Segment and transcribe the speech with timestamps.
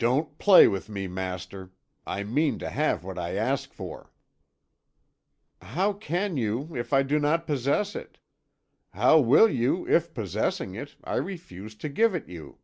[0.00, 1.70] "Don't play with me, master.
[2.04, 4.10] I mean to have what I ask for."
[5.62, 8.18] "How can you, if I do not possess it?
[8.92, 12.58] How will you if, possessing it, I refuse to give it you?"